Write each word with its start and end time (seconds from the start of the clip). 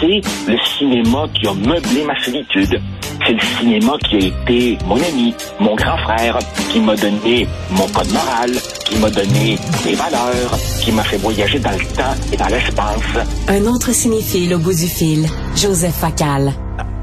C'est 0.00 0.20
le 0.50 0.58
cinéma 0.78 1.24
qui 1.34 1.46
a 1.46 1.54
meublé 1.54 2.04
ma 2.04 2.20
solitude. 2.22 2.80
C'est 3.26 3.32
le 3.32 3.40
cinéma 3.58 3.92
qui 4.08 4.16
a 4.16 4.18
été 4.18 4.78
mon 4.86 4.96
ami, 4.96 5.34
mon 5.58 5.74
grand 5.74 5.96
frère, 5.98 6.38
qui 6.70 6.80
m'a 6.80 6.94
donné 6.96 7.46
mon 7.70 7.86
code 7.88 8.12
moral, 8.12 8.50
qui 8.84 8.98
m'a 8.98 9.10
donné 9.10 9.58
des 9.84 9.94
valeurs, 9.94 10.58
qui 10.80 10.92
m'a 10.92 11.02
fait 11.02 11.16
voyager 11.16 11.58
dans 11.58 11.70
le 11.70 11.86
temps 11.96 12.14
et 12.32 12.36
dans 12.36 12.48
l'espace. 12.48 13.26
Un 13.48 13.64
autre 13.66 13.92
cinéphile 13.92 14.54
au 14.54 14.58
bout 14.58 14.74
du 14.74 14.86
fil, 14.86 15.26
Joseph 15.56 15.94
Facal. 15.94 16.52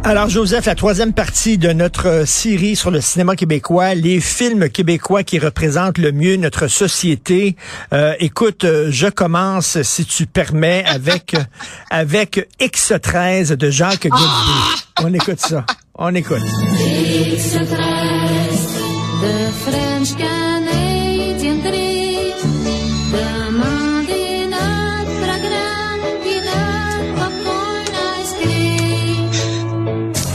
Alors, 0.06 0.28
Joseph, 0.28 0.66
la 0.66 0.76
troisième 0.76 1.14
partie 1.14 1.58
de 1.58 1.72
notre 1.72 2.08
euh, 2.08 2.26
série 2.26 2.76
sur 2.76 2.92
le 2.92 3.00
cinéma 3.00 3.38
québécois, 3.38 3.96
les 3.96 4.20
films 4.20 4.68
québécois 4.68 5.24
qui 5.24 5.40
représentent 5.40 5.98
le 5.98 6.12
mieux 6.12 6.36
notre 6.36 6.68
société. 6.68 7.56
Euh, 7.94 8.14
écoute, 8.20 8.66
euh, 8.66 8.90
je 8.92 9.08
commence, 9.08 9.82
si 9.82 10.06
tu 10.06 10.26
permets, 10.26 10.84
avec 10.88 11.38
avec 11.90 12.50
X13 12.60 13.54
de 13.54 13.70
Jacques 13.70 14.10
Godbout. 14.10 14.84
On 15.02 15.14
écoute 15.14 15.40
ça. 15.40 15.66
On 15.96 16.14
écoute. 16.14 16.42
X13 16.42 17.64
de 19.22 19.52
French 19.64 20.43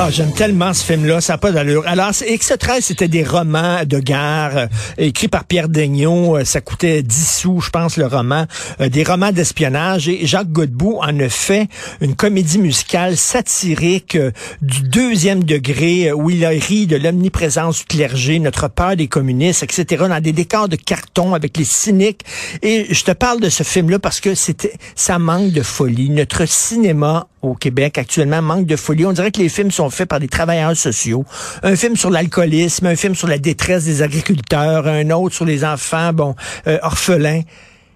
Ah, 0.00 0.10
j'aime 0.10 0.30
tellement 0.32 0.72
ce 0.74 0.84
film-là, 0.84 1.20
ça 1.20 1.32
n'a 1.32 1.38
pas 1.38 1.50
d'allure. 1.50 1.82
Alors, 1.84 2.14
c'est- 2.14 2.32
X13, 2.32 2.82
c'était 2.82 3.08
des 3.08 3.24
romans 3.24 3.80
de 3.84 3.98
gare 3.98 4.56
euh, 4.56 4.66
écrits 4.96 5.26
par 5.26 5.42
Pierre 5.44 5.68
Daigneault. 5.68 6.36
Euh, 6.36 6.44
Ça 6.44 6.60
coûtait 6.60 7.02
10 7.02 7.38
sous, 7.40 7.60
je 7.60 7.70
pense, 7.70 7.96
le 7.96 8.06
roman. 8.06 8.46
Euh, 8.80 8.88
des 8.88 9.02
romans 9.02 9.32
d'espionnage. 9.32 10.08
Et 10.08 10.24
Jacques 10.24 10.52
Godbout 10.52 10.98
en 11.02 11.18
a 11.18 11.28
fait 11.28 11.66
une 12.00 12.14
comédie 12.14 12.58
musicale 12.60 13.16
satirique 13.16 14.14
euh, 14.14 14.30
du 14.62 14.82
deuxième 14.82 15.42
degré, 15.42 16.12
où 16.12 16.30
il 16.30 16.44
a 16.44 16.50
ri 16.50 16.86
de 16.86 16.94
l'omniprésence 16.94 17.80
du 17.80 17.84
clergé, 17.86 18.38
notre 18.38 18.68
peur 18.68 18.94
des 18.94 19.08
communistes, 19.08 19.64
etc., 19.64 20.04
dans 20.08 20.22
des 20.22 20.32
décors 20.32 20.68
de 20.68 20.76
carton 20.76 21.34
avec 21.34 21.56
les 21.56 21.64
cyniques. 21.64 22.20
Et 22.62 22.86
je 22.94 23.02
te 23.02 23.10
parle 23.10 23.40
de 23.40 23.48
ce 23.48 23.64
film-là 23.64 23.98
parce 23.98 24.20
que 24.20 24.36
c'était, 24.36 24.74
ça 24.94 25.18
manque 25.18 25.50
de 25.50 25.62
folie. 25.62 26.08
Notre 26.10 26.46
cinéma 26.46 27.26
au 27.42 27.54
Québec 27.54 27.98
actuellement 27.98 28.42
manque 28.42 28.66
de 28.66 28.76
folie. 28.76 29.06
On 29.06 29.12
dirait 29.12 29.30
que 29.30 29.40
les 29.40 29.48
films 29.48 29.70
sont 29.70 29.90
faits 29.90 30.08
par 30.08 30.20
des 30.20 30.28
travailleurs 30.28 30.76
sociaux. 30.76 31.24
Un 31.62 31.76
film 31.76 31.96
sur 31.96 32.10
l'alcoolisme, 32.10 32.86
un 32.86 32.96
film 32.96 33.14
sur 33.14 33.28
la 33.28 33.38
détresse 33.38 33.84
des 33.84 34.02
agriculteurs, 34.02 34.86
un 34.86 35.10
autre 35.10 35.34
sur 35.34 35.44
les 35.44 35.64
enfants, 35.64 36.12
bon, 36.12 36.34
euh, 36.66 36.78
orphelins. 36.82 37.42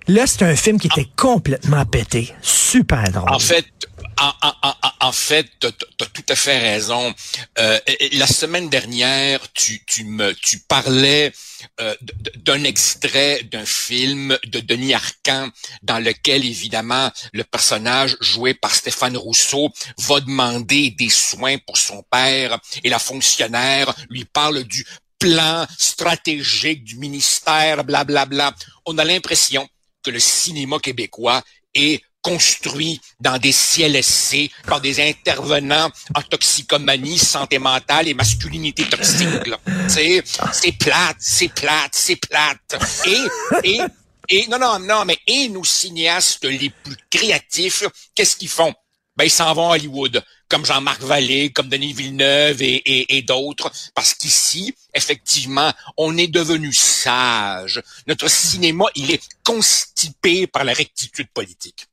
Là, 0.09 0.27
c'est 0.27 0.43
un 0.43 0.57
film 0.57 0.81
qui 0.81 0.89
était 0.89 1.09
complètement 1.17 1.85
pété. 1.85 2.35
Super 2.41 3.05
drôle. 3.13 3.31
En 3.31 3.39
fait, 3.39 3.65
en, 4.23 4.55
en, 4.63 4.75
en, 5.01 5.13
fait, 5.13 5.49
t'as 5.59 5.69
as 5.69 6.07
tout 6.07 6.25
à 6.29 6.37
fait 6.37 6.59
raison. 6.59 7.13
Euh, 7.59 7.79
la 8.13 8.27
semaine 8.27 8.69
dernière, 8.69 9.41
tu, 9.53 9.85
tu 9.85 10.05
me, 10.05 10.33
tu 10.35 10.61
parlais 10.61 11.33
euh, 11.81 11.95
d'un 12.37 12.63
extrait 12.65 13.43
d'un 13.45 13.65
film 13.65 14.39
de 14.45 14.61
Denis 14.61 14.95
Arcand 14.95 15.49
dans 15.83 15.99
lequel, 15.99 16.45
évidemment, 16.45 17.11
le 17.33 17.45
personnage 17.45 18.17
joué 18.21 18.55
par 18.55 18.75
Stéphane 18.75 19.17
Rousseau 19.17 19.71
va 19.99 20.21
demander 20.21 20.91
des 20.91 21.11
soins 21.11 21.59
pour 21.59 21.77
son 21.77 22.03
père 22.11 22.59
et 22.85 22.89
la 22.89 22.99
fonctionnaire 22.99 23.93
lui 24.09 24.25
parle 24.25 24.63
du 24.65 24.87
plan 25.19 25.67
stratégique 25.79 26.85
du 26.85 26.97
ministère, 26.97 27.85
blablabla. 27.85 28.55
On 28.87 28.99
a 28.99 29.05
l'impression 29.05 29.69
que 30.03 30.11
le 30.11 30.21
cinéma 30.21 30.79
québécois 30.79 31.43
est 31.75 32.03
construit 32.23 33.01
dans 33.21 33.37
des 33.39 33.53
CLSC 33.53 34.51
par 34.67 34.81
des 34.81 35.01
intervenants 35.01 35.91
en 36.15 36.23
toxicomanie, 36.23 37.19
santé 37.19 37.59
mentale 37.59 38.09
et 38.09 38.15
masculinité 38.15 38.85
toxique. 38.89 39.51
c'est 39.89 40.73
plate, 40.79 41.17
c'est 41.19 41.49
plate, 41.49 41.93
c'est 41.93 42.17
plate. 42.17 42.79
Et 43.07 43.69
et 43.69 43.81
et 44.29 44.47
non 44.49 44.59
non 44.59 44.79
non 44.79 45.05
mais 45.05 45.19
et 45.27 45.49
nos 45.49 45.65
cinéastes 45.65 46.45
les 46.45 46.71
plus 46.71 46.97
créatifs, 47.11 47.85
qu'est-ce 48.15 48.37
qu'ils 48.37 48.49
font? 48.49 48.73
Ben 49.17 49.25
ils 49.25 49.31
s'en 49.31 49.53
vont 49.53 49.71
à 49.71 49.75
Hollywood, 49.75 50.25
comme 50.49 50.65
Jean-Marc 50.65 51.03
Vallée, 51.03 51.53
comme 51.53 51.69
Denis 51.69 51.93
Villeneuve 51.93 52.63
et, 52.63 52.77
et, 52.77 53.17
et 53.19 53.23
d'autres, 53.23 53.71
parce 53.95 54.15
qu'ici, 54.15 54.75
effectivement, 54.95 55.71
on 55.99 56.17
est 56.17 56.29
devenu 56.29 56.73
sage. 56.73 57.83
Notre 58.07 58.29
cinéma, 58.29 58.87
il 58.95 59.11
est 59.11 59.23
constipé 59.45 60.47
par 60.47 60.65
la 60.65 60.73
rectitude 60.73 61.29
politique. 61.29 61.89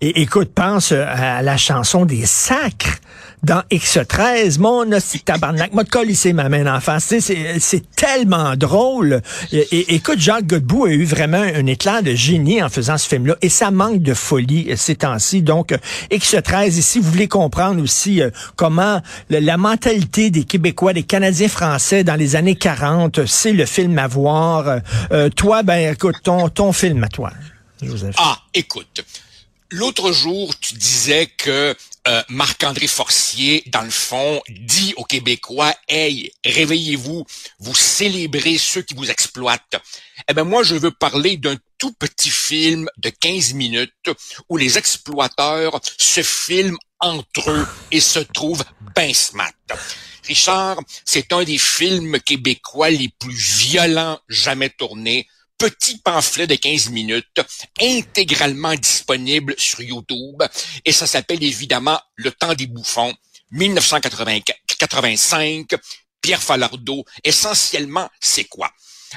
Et 0.00 0.22
écoute, 0.22 0.52
pense 0.54 0.92
euh, 0.92 1.04
à 1.06 1.42
la 1.42 1.56
chanson 1.56 2.04
des 2.04 2.26
sacres 2.26 2.98
dans 3.42 3.62
X13. 3.70 4.58
Mon 4.58 4.90
hostie 4.90 5.20
tabarnak, 5.20 5.74
m'a 5.74 5.84
collissé 5.84 6.32
ma 6.32 6.48
main 6.48 6.74
en 6.74 6.80
face. 6.80 7.04
Sais, 7.04 7.20
C'est 7.58 7.90
tellement 7.94 8.56
drôle. 8.56 9.20
Et, 9.52 9.94
écoute, 9.94 10.18
Jacques 10.18 10.46
Godbout 10.46 10.86
a 10.86 10.90
eu 10.90 11.04
vraiment 11.04 11.42
un 11.42 11.66
éclair 11.66 12.02
de 12.02 12.14
génie 12.14 12.62
en 12.62 12.68
faisant 12.68 12.96
ce 12.96 13.06
film-là. 13.06 13.36
Et 13.42 13.50
ça 13.50 13.70
manque 13.70 14.00
de 14.00 14.14
folie 14.14 14.68
euh, 14.70 14.76
ces 14.76 14.96
temps-ci. 14.96 15.42
Donc, 15.42 15.72
euh, 15.72 15.78
X13, 16.10 16.78
ici, 16.78 17.00
vous 17.00 17.10
voulez 17.10 17.28
comprendre 17.28 17.82
aussi 17.82 18.22
euh, 18.22 18.30
comment 18.56 19.00
la 19.30 19.56
mentalité 19.56 20.30
des 20.30 20.44
Québécois, 20.44 20.92
des 20.92 21.02
Canadiens 21.02 21.48
français 21.48 22.04
dans 22.04 22.16
les 22.16 22.36
années 22.36 22.56
40, 22.56 23.26
c'est 23.26 23.52
le 23.52 23.66
film 23.66 23.98
à 23.98 24.06
voir. 24.06 24.68
Euh, 24.68 24.78
euh, 25.12 25.28
toi, 25.28 25.62
ben, 25.62 25.92
écoute, 25.92 26.16
ton, 26.22 26.48
ton 26.48 26.72
film 26.72 27.04
à 27.04 27.08
toi, 27.08 27.30
Joseph. 27.82 28.14
Ah, 28.18 28.38
écoute. 28.54 29.04
L'autre 29.76 30.12
jour, 30.12 30.56
tu 30.60 30.74
disais 30.74 31.26
que 31.26 31.74
euh, 32.06 32.22
Marc-André 32.28 32.86
Forcier, 32.86 33.64
dans 33.66 33.82
le 33.82 33.90
fond, 33.90 34.40
dit 34.48 34.94
aux 34.96 35.02
Québécois, 35.02 35.74
Hey, 35.88 36.30
réveillez-vous, 36.44 37.26
vous 37.58 37.74
célébrez 37.74 38.56
ceux 38.56 38.82
qui 38.82 38.94
vous 38.94 39.10
exploitent. 39.10 39.74
Eh 40.28 40.32
ben 40.32 40.44
moi, 40.44 40.62
je 40.62 40.76
veux 40.76 40.92
parler 40.92 41.38
d'un 41.38 41.56
tout 41.76 41.90
petit 41.90 42.30
film 42.30 42.88
de 42.98 43.08
15 43.08 43.54
minutes 43.54 44.10
où 44.48 44.56
les 44.56 44.78
exploiteurs 44.78 45.80
se 45.98 46.22
filment 46.22 46.78
entre 47.00 47.50
eux 47.50 47.66
et 47.90 48.00
se 48.00 48.20
trouvent 48.20 48.64
ben 48.94 49.12
smart. 49.12 49.50
Richard, 50.22 50.78
c'est 51.04 51.32
un 51.32 51.42
des 51.42 51.58
films 51.58 52.20
québécois 52.20 52.90
les 52.90 53.08
plus 53.08 53.34
violents 53.34 54.20
jamais 54.28 54.70
tournés 54.70 55.26
petit 55.58 55.98
pamphlet 55.98 56.46
de 56.46 56.54
15 56.54 56.90
minutes, 56.90 57.40
intégralement 57.80 58.74
disponible 58.74 59.54
sur 59.58 59.80
YouTube, 59.80 60.42
et 60.84 60.92
ça 60.92 61.06
s'appelle 61.06 61.42
évidemment 61.42 61.98
Le 62.16 62.30
temps 62.32 62.52
des 62.54 62.66
bouffons, 62.66 63.14
1985, 63.50 65.74
Pierre 66.20 66.42
Falardeau. 66.42 67.04
Essentiellement, 67.22 68.10
c'est 68.20 68.44
quoi? 68.44 68.70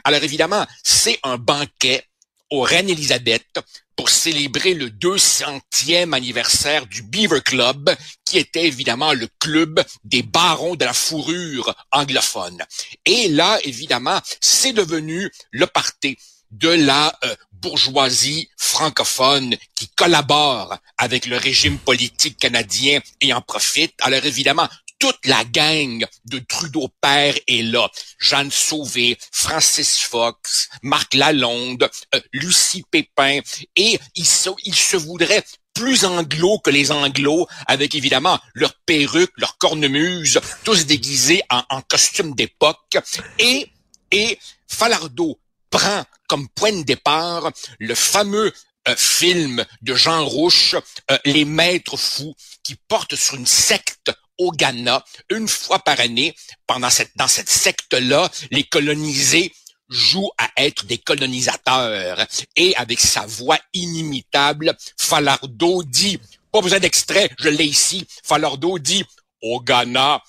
Alors 0.04 0.24
évidemment, 0.24 0.66
c'est 0.84 1.20
un 1.24 1.38
banquet 1.38 2.04
aux 2.50 2.62
Reines 2.62 2.90
Élisabeth 2.90 3.60
pour 3.96 4.10
célébrer 4.10 4.74
le 4.76 4.90
200e 4.90 6.14
anniversaire 6.14 6.86
du 6.86 7.02
Beaver 7.02 7.42
Club, 7.42 7.94
qui 8.26 8.38
était 8.38 8.66
évidemment 8.66 9.14
le 9.14 9.28
club 9.40 9.84
des 10.04 10.22
barons 10.22 10.76
de 10.76 10.86
la 10.86 10.94
fourrure 10.94 11.74
anglophone. 11.92 12.64
Et 13.06 13.28
là, 13.30 13.60
évidemment, 13.64 14.20
c'est 14.40 14.74
devenu 14.74 15.32
le 15.52 15.66
party 15.66 16.18
de 16.52 16.70
la 16.70 17.14
euh, 17.26 17.36
bourgeoisie 17.52 18.50
francophone 18.56 19.56
qui 19.76 19.90
collabore 19.90 20.78
avec 20.98 21.26
le 21.26 21.38
régime 21.38 21.78
politique 21.78 22.38
canadien 22.38 23.02
et 23.20 23.34
en 23.34 23.42
profite. 23.42 23.94
Alors 24.02 24.24
évidemment, 24.24 24.70
toute 25.00 25.26
la 25.26 25.44
gang 25.46 26.06
de 26.26 26.40
Trudeau 26.40 26.90
père 27.02 27.36
est 27.48 27.64
là. 27.64 27.90
Jeanne 28.20 28.52
Sauvé, 28.52 29.18
Francis 29.32 30.00
Fox, 30.00 30.70
Marc 30.82 31.14
Lalonde, 31.14 31.90
euh, 32.16 32.22
Lucie 32.34 32.84
Pépin, 32.90 33.40
et 33.76 34.00
ils 34.16 34.26
se, 34.26 34.98
voudraient 34.98 35.44
plus 35.74 36.06
anglo 36.06 36.60
que 36.60 36.72
les 36.72 36.92
anglos, 36.92 37.48
avec 37.68 37.94
évidemment 37.94 38.40
leurs 38.54 38.74
perruques, 38.86 39.34
leurs 39.38 39.58
cornemuses, 39.58 40.40
tous 40.64 40.86
déguisés 40.86 41.44
en, 41.50 41.64
en 41.70 41.82
costume 41.82 42.34
d'époque, 42.34 42.98
et, 43.38 43.70
et 44.12 44.40
Falardeau 44.68 45.40
prend 45.70 46.04
comme 46.28 46.48
point 46.50 46.74
de 46.74 46.84
départ 46.84 47.52
le 47.80 47.96
fameux 47.96 48.52
euh, 48.88 48.96
film 48.96 49.66
de 49.82 49.96
Jean 49.96 50.26
Rouche, 50.26 50.76
euh, 51.12 51.18
Les 51.26 51.46
Maîtres 51.46 51.98
Fous, 51.98 52.36
qui 52.64 52.76
porte 52.88 53.16
sur 53.16 53.36
une 53.36 53.46
secte 53.46 54.12
au 54.38 54.52
Ghana, 54.52 55.04
une 55.30 55.48
fois 55.48 55.80
par 55.80 56.00
année, 56.00 56.36
pendant 56.66 56.90
cette, 56.90 57.12
dans 57.16 57.28
cette 57.28 57.50
secte-là, 57.50 58.30
les 58.52 58.64
colonisés 58.64 59.54
jouent 59.90 60.32
à 60.38 60.50
être 60.58 60.86
des 60.86 60.98
colonisateurs. 60.98 62.26
Et 62.56 62.76
avec 62.76 63.00
sa 63.00 63.26
voix 63.26 63.60
inimitable, 63.74 64.76
Falardeau 64.98 65.84
dit, 65.84 66.20
pas 66.52 66.62
besoin 66.62 66.80
d'extrait, 66.80 67.30
je 67.40 67.50
l'ai 67.50 67.66
ici, 67.66 68.06
Falardeau 68.24 68.80
dit, 68.80 69.04
au 69.42 69.62
Ghana, 69.62 70.22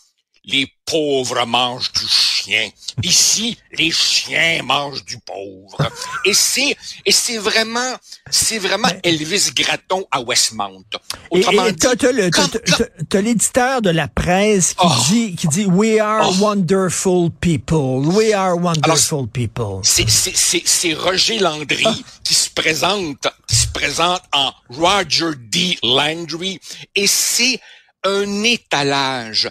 les 0.45 0.73
pauvres 0.85 1.45
mangent 1.45 1.93
du 1.93 2.07
chiens. 2.39 2.71
Ici, 3.03 3.59
les 3.73 3.91
chiens 3.91 4.63
mangent 4.63 5.05
du 5.05 5.19
pauvre. 5.19 5.77
Et 6.25 6.35
c'est, 6.35 6.77
et 7.05 7.13
c'est 7.13 7.39
vraiment, 7.39 7.95
c'est 8.31 8.59
vraiment 8.59 8.89
Elvis 9.03 9.51
Gratton 9.55 10.05
à 10.11 10.21
Westmount. 10.21 10.85
Et, 11.33 11.39
Autrement 11.39 11.67
et 11.67 11.75
t'as, 11.77 11.95
dit, 11.95 12.07
t'as 12.31 12.85
t'as- 13.09 13.21
l'éditeur 13.21 13.83
de 13.83 13.91
la 13.91 14.09
presse 14.09 14.75
qui 14.75 14.87
Oh. 14.87 14.93
dit, 15.11 15.35
qui 15.37 15.49
dit, 15.49 15.67
we 15.67 15.99
are 16.01 16.29
Oh. 16.31 16.35
wonderful 16.41 17.31
people. 17.41 18.07
We 18.07 18.33
are 18.33 18.57
wonderful 18.57 19.27
people. 19.29 19.81
c'est, 19.83 20.09
c'est, 20.09 20.37
c'est, 20.37 20.63
c'est 20.65 20.95
Roger 20.95 21.39
Landry 21.39 21.85
qui 22.25 22.35
se 22.35 22.51
présente, 22.51 23.27
qui 23.47 23.57
se 23.57 23.67
présente 23.69 24.23
en 24.33 24.53
Roger 24.71 25.33
D. 25.39 25.79
Landry 25.83 26.61
et 26.95 27.07
c'est 27.07 27.61
un 28.05 28.43
étalage 28.45 29.51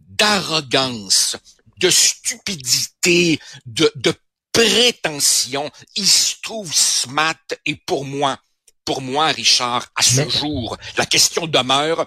d'arrogance, 0.00 1.36
de 1.82 1.90
stupidité, 1.90 3.38
de, 3.66 3.92
de 3.96 4.14
prétention. 4.52 5.70
Il 5.96 6.06
se 6.06 6.36
trouve 6.42 6.72
smart 6.72 7.34
et 7.66 7.74
pour 7.74 8.04
moi, 8.04 8.38
pour 8.84 9.02
moi, 9.02 9.26
Richard, 9.28 9.86
à 9.96 10.02
ce 10.02 10.28
jour, 10.28 10.76
la 10.96 11.06
question 11.06 11.46
demeure, 11.46 12.06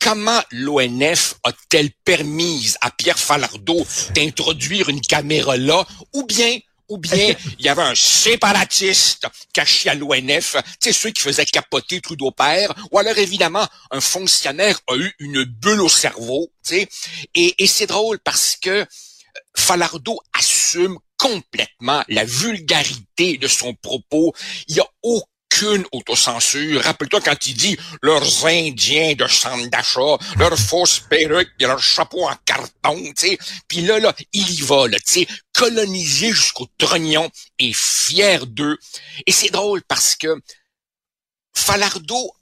comment 0.00 0.40
l'ONF 0.50 1.34
a-t-elle 1.44 1.90
permis 2.04 2.74
à 2.80 2.90
Pierre 2.90 3.18
Falardeau 3.18 3.86
d'introduire 4.14 4.88
une 4.88 5.00
caméra 5.00 5.56
là, 5.56 5.86
ou 6.12 6.24
bien 6.24 6.58
ou 6.88 6.98
bien 6.98 7.34
il 7.58 7.64
y 7.64 7.68
avait 7.68 7.82
un 7.82 7.94
séparatiste 7.94 9.26
caché 9.52 9.90
à 9.90 9.94
l'ONF, 9.94 10.56
tu 10.80 10.88
sais, 10.88 10.92
ceux 10.92 11.10
qui 11.10 11.20
faisaient 11.20 11.44
capoter 11.44 12.00
Trudeau 12.00 12.30
père, 12.30 12.74
ou 12.90 12.98
alors 12.98 13.18
évidemment, 13.18 13.66
un 13.90 14.00
fonctionnaire 14.00 14.80
a 14.88 14.96
eu 14.96 15.12
une 15.18 15.44
bulle 15.44 15.80
au 15.80 15.88
cerveau, 15.88 16.50
tu 16.66 16.76
sais, 16.76 16.88
et, 17.34 17.54
et 17.62 17.66
c'est 17.66 17.86
drôle 17.86 18.18
parce 18.20 18.56
que 18.56 18.70
euh, 18.70 18.84
Falardeau 19.56 20.20
assume 20.32 20.98
complètement 21.16 22.04
la 22.08 22.24
vulgarité 22.24 23.36
de 23.38 23.48
son 23.48 23.74
propos. 23.74 24.32
Il 24.68 24.76
y 24.76 24.80
a 24.80 24.86
aucune 25.62 25.84
autocensure. 25.92 26.82
Rappelle-toi 26.82 27.20
quand 27.20 27.46
il 27.46 27.54
dit 27.54 27.76
leurs 28.02 28.46
Indiens 28.46 29.14
de 29.14 29.26
centre 29.26 29.68
d'achat, 29.70 30.16
leurs 30.38 30.58
fausses 30.58 31.00
perruques, 31.00 31.50
puis 31.58 31.66
leurs 31.66 31.82
chapeaux 31.82 32.28
en 32.28 32.36
carton, 32.44 32.96
tu 33.16 33.28
sais. 33.28 33.38
Puis 33.66 33.82
là, 33.82 33.98
là, 33.98 34.14
il 34.32 34.50
y 34.50 34.60
va, 34.62 34.88
là, 34.88 34.98
tu 34.98 35.20
sais, 35.20 35.28
colonisé 35.52 36.32
jusqu'au 36.32 36.66
trognon 36.78 37.30
et 37.58 37.72
fier 37.72 38.46
d'eux. 38.46 38.78
Et 39.26 39.32
c'est 39.32 39.50
drôle 39.50 39.82
parce 39.82 40.16
que 40.16 40.40
Falardeau, 41.54 42.32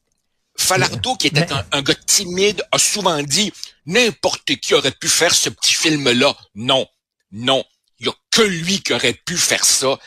Falardeau, 0.59 1.17
qui 1.17 1.29
était 1.29 1.41
Mais- 1.41 1.53
un, 1.53 1.67
un 1.73 1.83
gars 1.83 1.95
timide, 1.95 2.63
a 2.73 2.79
souvent 2.79 3.23
dit 3.23 3.53
n'importe 3.87 4.57
qui 4.57 4.75
aurait 4.75 4.91
pu 4.93 5.09
faire 5.09 5.35
ce 5.35 5.49
petit 5.49 5.75
film-là. 5.75 6.37
Non, 6.55 6.87
non, 7.33 7.65
il 7.99 8.07
y 8.07 8.09
a 8.11 8.15
que 8.31 8.43
lui 8.43 8.83
qui 8.83 8.93
aurait 8.93 9.15
pu 9.15 9.37
faire 9.37 9.65
ça. 9.65 9.99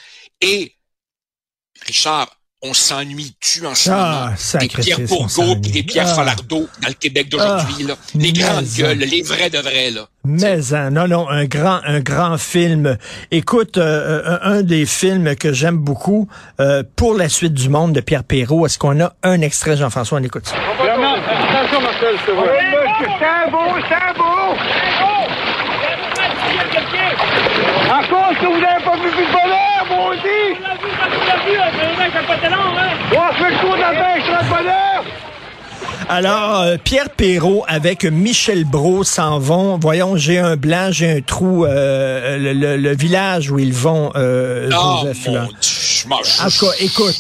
Et 0.42 0.76
Richard, 1.86 2.39
on 2.62 2.74
s'ennuie-tu 2.74 3.66
en 3.66 3.74
ce 3.74 3.90
Ah, 3.90 4.32
moment 4.34 4.60
des 4.60 4.68
Pierre 4.68 5.00
Bourgault 5.00 5.30
s'ennuie. 5.30 5.62
puis 5.62 5.72
des 5.72 5.84
Pierre 5.84 6.08
Ah. 6.10 6.16
Falardeau 6.16 6.68
dans 6.82 6.88
le 6.90 6.94
Québec 6.94 7.30
d'aujourd'hui, 7.30 7.84
là. 7.86 7.94
Les 8.16 8.20
mais 8.22 8.32
grandes 8.34 8.66
gueules, 8.78 8.98
les 8.98 9.22
vrais 9.22 9.50
de 9.50 9.60
vrais, 9.60 9.92
là. 9.92 10.08
Mais 10.26 10.58
non, 10.92 11.08
non, 11.08 11.30
un 11.30 11.46
grand, 11.46 11.80
un 11.86 12.02
grand 12.02 12.38
film. 12.38 12.98
Écoute, 13.32 13.78
euh, 13.78 14.22
euh, 14.26 14.40
un 14.44 14.62
des 14.62 14.86
films 14.86 15.36
que 15.36 15.54
j'aime 15.54 15.78
beaucoup, 15.78 16.28
euh, 16.60 16.84
pour 16.98 17.14
la 17.16 17.30
suite 17.30 17.54
du 17.54 17.70
monde 17.70 17.94
de 17.94 18.02
Pierre 18.02 18.26
Perrault. 18.26 18.66
Est-ce 18.66 18.78
qu'on 18.78 19.00
a 19.00 19.14
un 19.24 19.42
extrait, 19.42 19.78
Jean-François, 19.78 20.20
on 20.20 20.24
écoute 20.24 20.48
ça. 20.48 20.56
Attention 20.56 21.82
Marcel, 21.82 22.16
je 22.20 22.26
te 22.26 22.32
vois. 22.32 22.46
C'est 23.00 23.52
beau, 23.52 23.58
c'est 23.88 23.96
un 23.96 24.14
beau. 24.18 24.56
Encore 27.90 28.34
vous 28.42 28.60
n'avez 28.62 28.84
pas 28.84 28.96
vu 28.98 29.10
plus 29.12 29.26
de 29.26 29.32
bonheur, 29.32 29.86
moi 29.90 30.10
aussi? 30.12 30.69
Alors, 36.10 36.62
euh, 36.62 36.78
Pierre 36.84 37.10
Perrault 37.12 37.64
avec 37.68 38.04
Michel 38.04 38.66
Brault 38.66 39.04
s'en 39.04 39.38
vont. 39.38 39.78
Voyons, 39.78 40.16
j'ai 40.18 40.40
un 40.40 40.56
blanc, 40.56 40.88
j'ai 40.92 41.18
un 41.18 41.22
trou. 41.22 41.66
euh, 41.66 42.38
le, 42.38 42.54
le- 42.54 42.78
le 42.78 42.96
village 42.96 43.52
où 43.52 43.60
ils 43.60 43.74
vont, 43.74 44.12
euh, 44.16 44.70
Oh, 44.74 44.98
Joseph, 45.04 45.28
mon 45.28 45.34
là. 45.34 45.48
Dieu, 45.62 46.10
En 46.42 46.50
tout 46.50 46.66
cas, 46.66 46.72
écoute, 46.80 47.16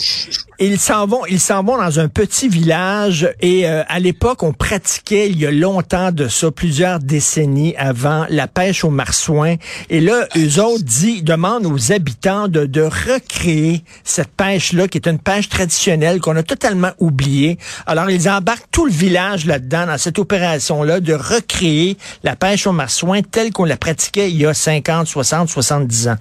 ils 0.59 0.79
s'en 0.79 1.07
vont, 1.07 1.25
ils 1.27 1.39
s'en 1.39 1.63
vont 1.63 1.77
dans 1.77 1.99
un 1.99 2.09
petit 2.09 2.49
village 2.49 3.33
et 3.41 3.67
euh, 3.67 3.83
à 3.87 3.99
l'époque, 3.99 4.43
on 4.43 4.51
pratiquait 4.51 5.29
il 5.29 5.39
y 5.39 5.45
a 5.45 5.51
longtemps 5.51 6.11
de 6.11 6.27
ça, 6.27 6.51
plusieurs 6.51 6.99
décennies 6.99 7.75
avant, 7.77 8.25
la 8.29 8.47
pêche 8.47 8.83
au 8.83 8.89
marsouin. 8.89 9.55
Et 9.89 10.01
là, 10.01 10.27
eux 10.35 10.61
autres 10.61 10.83
dit, 10.83 11.21
demandent 11.21 11.65
aux 11.65 11.93
habitants 11.93 12.47
de, 12.49 12.65
de 12.65 12.81
recréer 12.81 13.83
cette 14.03 14.31
pêche-là, 14.31 14.87
qui 14.87 14.97
est 14.97 15.07
une 15.07 15.19
pêche 15.19 15.47
traditionnelle 15.47 16.19
qu'on 16.19 16.35
a 16.35 16.43
totalement 16.43 16.91
oubliée. 16.99 17.57
Alors, 17.85 18.09
ils 18.09 18.29
embarquent 18.29 18.69
tout 18.71 18.85
le 18.85 18.91
village 18.91 19.45
là-dedans, 19.45 19.87
dans 19.87 19.97
cette 19.97 20.19
opération-là, 20.19 20.99
de 20.99 21.13
recréer 21.13 21.97
la 22.23 22.35
pêche 22.35 22.67
au 22.67 22.73
marsouin 22.73 23.21
telle 23.21 23.51
qu'on 23.51 23.65
la 23.65 23.77
pratiquait 23.77 24.29
il 24.29 24.37
y 24.37 24.45
a 24.45 24.53
50, 24.53 25.07
60, 25.07 25.47
70 25.47 26.07
ans. 26.09 26.17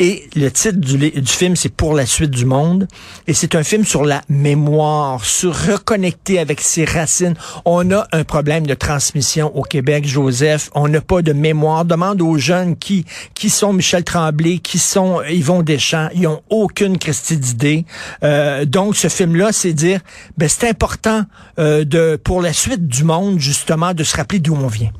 Et 0.00 0.28
le 0.34 0.50
titre 0.50 0.78
du, 0.78 0.98
du 0.98 1.32
film, 1.32 1.54
c'est 1.54 1.72
Pour 1.76 1.94
la 1.94 2.06
suite 2.06 2.30
du 2.30 2.46
monde. 2.46 2.88
Et 3.26 3.34
c'est 3.34 3.54
un 3.54 3.62
film 3.62 3.75
sur 3.84 4.04
la 4.04 4.22
mémoire, 4.28 5.24
sur 5.24 5.54
reconnecter 5.54 6.38
avec 6.38 6.60
ses 6.60 6.84
racines. 6.84 7.34
On 7.64 7.90
a 7.90 8.06
un 8.12 8.24
problème 8.24 8.66
de 8.66 8.74
transmission 8.74 9.54
au 9.56 9.62
Québec, 9.62 10.06
Joseph. 10.06 10.70
On 10.74 10.88
n'a 10.88 11.00
pas 11.00 11.22
de 11.22 11.32
mémoire. 11.32 11.84
Demande 11.84 12.22
aux 12.22 12.38
jeunes 12.38 12.76
qui, 12.76 13.04
qui 13.34 13.50
sont 13.50 13.72
Michel 13.72 14.04
Tremblay, 14.04 14.58
qui 14.58 14.78
sont 14.78 15.20
Yvon 15.28 15.62
Deschamps. 15.62 16.08
Ils 16.14 16.26
ont 16.26 16.42
aucune 16.50 16.98
Christie 16.98 17.36
d'idée. 17.36 17.84
Euh, 18.22 18.64
donc, 18.64 18.96
ce 18.96 19.08
film-là, 19.08 19.52
c'est 19.52 19.72
dire, 19.72 20.00
ben, 20.36 20.48
c'est 20.48 20.68
important 20.68 21.22
euh, 21.58 21.84
de, 21.84 22.16
pour 22.16 22.42
la 22.42 22.52
suite 22.52 22.86
du 22.86 23.04
monde, 23.04 23.38
justement, 23.38 23.94
de 23.94 24.04
se 24.04 24.16
rappeler 24.16 24.38
d'où 24.38 24.54
on 24.54 24.68
vient. 24.68 24.90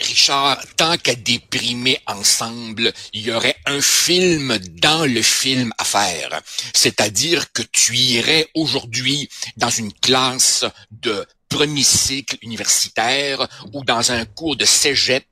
Richard, 0.00 0.58
tant 0.76 0.96
qu'à 0.96 1.14
déprimer 1.14 2.00
ensemble, 2.06 2.92
il 3.12 3.22
y 3.22 3.32
aurait 3.32 3.56
un 3.66 3.80
film 3.80 4.58
dans 4.58 5.04
le 5.04 5.22
film 5.22 5.72
à 5.78 5.84
faire. 5.84 6.40
C'est-à-dire 6.74 7.52
que 7.52 7.62
tu 7.62 7.96
irais 7.96 8.48
aujourd'hui 8.54 9.28
dans 9.56 9.70
une 9.70 9.92
classe 9.92 10.64
de 10.90 11.26
premier 11.48 11.82
cycle 11.82 12.36
universitaire 12.42 13.46
ou 13.72 13.84
dans 13.84 14.12
un 14.12 14.24
cours 14.24 14.56
de 14.56 14.64
cégep 14.64 15.26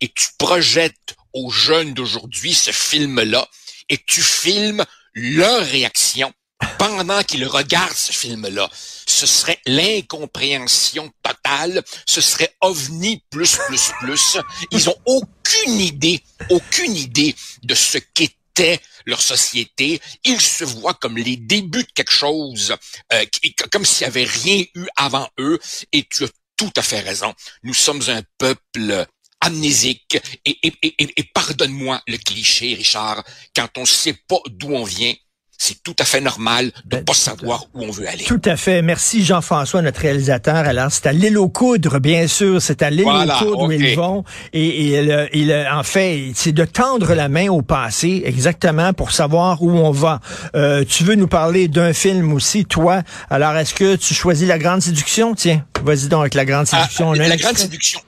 et 0.00 0.08
tu 0.08 0.28
projettes 0.38 1.16
aux 1.32 1.50
jeunes 1.50 1.94
d'aujourd'hui 1.94 2.54
ce 2.54 2.70
film-là 2.70 3.46
et 3.88 3.98
tu 3.98 4.22
filmes 4.22 4.84
leur 5.14 5.64
réaction 5.66 6.32
pendant 6.78 7.22
qu'ils 7.22 7.46
regardent 7.46 7.96
ce 7.96 8.12
film-là. 8.12 8.70
Ce 9.06 9.26
serait 9.26 9.60
l'incompréhension 9.66 11.10
totale, 11.22 11.82
ce 12.06 12.20
serait 12.20 12.54
ovni 12.60 13.22
plus 13.30 13.56
plus 13.66 13.90
plus. 14.00 14.38
Ils 14.70 14.88
ont 14.88 14.96
aucune 15.06 15.80
idée, 15.80 16.22
aucune 16.50 16.94
idée 16.96 17.34
de 17.62 17.74
ce 17.74 17.98
qu'était 17.98 18.80
leur 19.06 19.20
société. 19.20 20.00
Ils 20.24 20.40
se 20.40 20.64
voient 20.64 20.94
comme 20.94 21.18
les 21.18 21.36
débuts 21.36 21.84
de 21.84 21.92
quelque 21.94 22.12
chose, 22.14 22.74
euh, 23.12 23.24
comme 23.70 23.84
s'il 23.84 24.06
n'y 24.06 24.08
avait 24.08 24.24
rien 24.24 24.64
eu 24.74 24.86
avant 24.96 25.28
eux. 25.38 25.58
Et 25.92 26.04
tu 26.08 26.24
as 26.24 26.28
tout 26.56 26.72
à 26.76 26.82
fait 26.82 27.00
raison. 27.00 27.34
Nous 27.62 27.74
sommes 27.74 28.02
un 28.08 28.22
peuple 28.38 29.06
amnésique. 29.40 30.16
Et- 30.44 30.58
et 30.62 31.24
pardonne-moi 31.34 32.00
le 32.06 32.16
cliché, 32.16 32.74
Richard, 32.74 33.22
quand 33.54 33.68
on 33.76 33.82
ne 33.82 33.86
sait 33.86 34.14
pas 34.28 34.38
d'où 34.46 34.68
on 34.72 34.84
vient, 34.84 35.12
c'est 35.58 35.82
tout 35.82 35.94
à 35.98 36.04
fait 36.04 36.20
normal 36.20 36.66
de 36.84 36.96
Ben, 36.96 37.04
pas 37.04 37.14
savoir 37.14 37.64
où 37.74 37.82
on 37.84 37.90
veut 37.90 38.06
aller. 38.08 38.24
Tout 38.24 38.40
à 38.44 38.56
fait. 38.56 38.82
Merci 38.82 39.24
Jean-François, 39.24 39.80
notre 39.82 40.00
réalisateur. 40.00 40.56
Alors, 40.56 40.90
c'est 40.90 41.06
à 41.06 41.12
l'île 41.12 41.38
aux 41.38 41.48
coudres, 41.48 42.00
bien 42.00 42.26
sûr. 42.26 42.60
C'est 42.60 42.82
à 42.82 42.90
l'île 42.90 43.04
Voilà, 43.04 43.36
aux 43.42 43.44
coudres 43.46 43.62
où 43.68 43.72
ils 43.72 43.96
vont. 43.96 44.24
Et, 44.52 44.92
et 44.92 45.02
le- 45.02 45.28
il, 45.34 45.52
en 45.72 45.82
fait, 45.82 46.32
c'est 46.34 46.52
de 46.52 46.64
tendre 46.64 47.14
la 47.14 47.28
main 47.28 47.48
au 47.48 47.62
passé, 47.62 48.22
exactement, 48.26 48.92
pour 48.92 49.10
savoir 49.12 49.62
où 49.62 49.70
on 49.70 49.90
va. 49.90 50.20
Euh, 50.54 50.84
tu 50.86 51.04
veux 51.04 51.14
nous 51.14 51.28
parler 51.28 51.68
d'un 51.68 51.92
film 51.92 52.32
aussi, 52.32 52.64
toi? 52.66 53.02
Alors, 53.30 53.56
est-ce 53.56 53.74
que 53.74 53.96
tu 53.96 54.12
choisis 54.14 54.46
La 54.46 54.58
Grande 54.58 54.82
Séduction? 54.82 55.34
Tiens, 55.34 55.64
vas-y 55.82 56.08
donc 56.08 56.20
avec 56.20 56.34
La 56.34 56.44
Grande 56.44 56.66
Ah, 56.72 56.80
Séduction. 56.82 57.08
on, 57.08 57.12
a 57.12 57.24
un 57.24 57.28
la 57.28 57.36
grande 57.36 57.50
extrait. 57.52 57.54
séduction. 57.56 58.00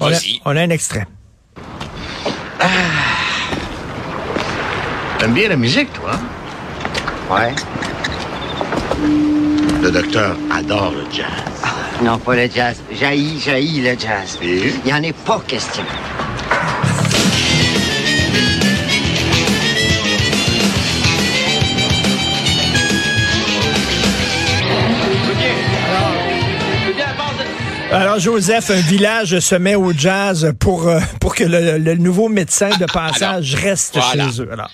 On 0.00 0.06
a- 0.06 0.10
Vas-y. 0.10 0.40
on 0.44 0.56
a 0.56 0.60
un 0.60 0.70
extrait. 0.70 1.06
T'aimes 5.18 5.34
bien 5.34 5.48
la 5.48 5.56
musique, 5.56 5.92
toi? 5.92 6.12
Ouais. 7.30 7.54
Le 9.82 9.90
docteur 9.90 10.36
adore 10.50 10.92
le 10.92 11.04
jazz. 11.14 11.26
Non, 12.02 12.18
pas 12.18 12.34
le 12.36 12.48
jazz. 12.48 12.80
Jaillit, 12.90 13.38
jaillit 13.40 13.80
le 13.82 13.98
jazz. 13.98 14.38
Et? 14.42 14.72
Il 14.84 14.84
n'y 14.86 14.92
en 14.92 15.02
est 15.02 15.12
pas 15.12 15.40
question. 15.46 15.84
Alors, 27.90 28.18
Joseph, 28.18 28.70
un 28.70 28.80
village 28.80 29.38
se 29.40 29.54
met 29.54 29.74
au 29.74 29.92
jazz 29.92 30.52
pour, 30.60 30.86
euh, 30.88 31.00
pour 31.20 31.34
que 31.34 31.44
le, 31.44 31.78
le 31.78 31.94
nouveau 31.96 32.28
médecin 32.28 32.68
de 32.78 32.84
passage 32.92 33.54
reste 33.54 33.96
voilà. 33.98 34.30
chez 34.30 34.42
eux. 34.42 34.48
Alors, 34.52 34.70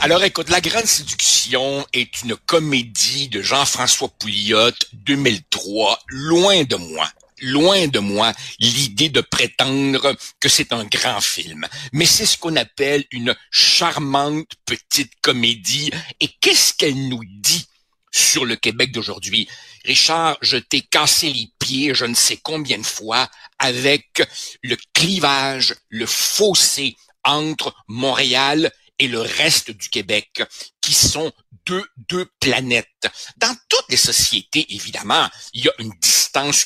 Alors 0.00 0.24
écoute, 0.24 0.50
La 0.50 0.60
Grande 0.60 0.86
Séduction 0.86 1.86
est 1.92 2.22
une 2.22 2.36
comédie 2.36 3.28
de 3.28 3.40
Jean-François 3.40 4.08
Pouliot 4.08 4.72
2003, 4.92 6.00
loin 6.08 6.64
de 6.64 6.76
moi. 6.76 7.08
Loin 7.40 7.88
de 7.88 7.98
moi 7.98 8.32
l'idée 8.60 9.08
de 9.08 9.20
prétendre 9.20 10.16
que 10.40 10.48
c'est 10.48 10.72
un 10.72 10.84
grand 10.84 11.20
film. 11.20 11.66
Mais 11.92 12.06
c'est 12.06 12.26
ce 12.26 12.38
qu'on 12.38 12.56
appelle 12.56 13.04
une 13.10 13.34
charmante 13.50 14.52
petite 14.64 15.12
comédie. 15.22 15.90
Et 16.20 16.28
qu'est-ce 16.40 16.74
qu'elle 16.74 17.08
nous 17.08 17.22
dit 17.24 17.66
sur 18.12 18.44
le 18.44 18.56
Québec 18.56 18.92
d'aujourd'hui? 18.92 19.48
Richard, 19.84 20.36
je 20.40 20.56
t'ai 20.56 20.82
cassé 20.82 21.32
les 21.32 21.48
pieds 21.58 21.94
je 21.94 22.04
ne 22.04 22.14
sais 22.14 22.38
combien 22.42 22.78
de 22.78 22.84
fois 22.84 23.28
avec 23.58 24.22
le 24.62 24.76
clivage, 24.94 25.74
le 25.88 26.06
fossé 26.06 26.96
entre 27.24 27.74
Montréal 27.88 28.70
et 29.02 29.08
le 29.08 29.20
reste 29.20 29.72
du 29.72 29.88
Québec, 29.88 30.44
qui 30.80 30.94
sont 30.94 31.32
deux, 31.66 31.84
deux 32.08 32.26
planètes. 32.38 33.08
Dans 33.36 33.54
toutes 33.68 33.86
les 33.88 33.96
sociétés, 33.96 34.64
évidemment, 34.72 35.28
il 35.54 35.64
y 35.64 35.68
a 35.68 35.72
une 35.80 35.92